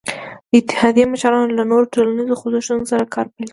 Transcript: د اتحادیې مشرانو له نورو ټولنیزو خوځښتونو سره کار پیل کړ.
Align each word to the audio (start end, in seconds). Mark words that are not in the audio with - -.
د 0.49 0.51
اتحادیې 0.59 1.05
مشرانو 1.13 1.55
له 1.57 1.63
نورو 1.71 1.91
ټولنیزو 1.93 2.39
خوځښتونو 2.39 2.83
سره 2.91 3.03
کار 3.13 3.25
پیل 3.33 3.47
کړ. 3.47 3.49